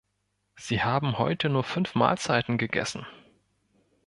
Sie 0.55 0.81
haben 0.81 1.19
heute 1.19 1.47
nur 1.47 1.63
fünf 1.63 1.93
Mahlzeiten 1.93 2.57
gegessen. 2.57 3.05